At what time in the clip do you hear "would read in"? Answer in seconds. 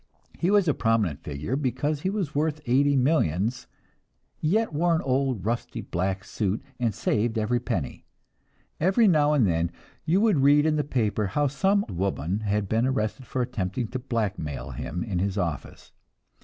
10.19-10.75